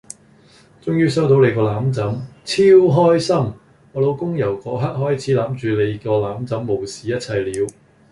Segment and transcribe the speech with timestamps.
[0.81, 2.21] 終於收到你個攬枕！
[2.43, 3.35] 超開心！
[3.91, 7.67] 我老公由個刻開始攬住你個攬枕無視一切了